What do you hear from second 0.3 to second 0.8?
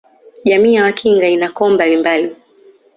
Jamii